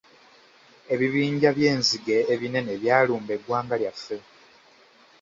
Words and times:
Ebibinja 0.93 1.49
by'enzige 1.57 2.17
ebinene 2.33 2.73
byalumba 2.81 3.31
eggwanga 3.37 3.75
lyaffe. 3.81 4.17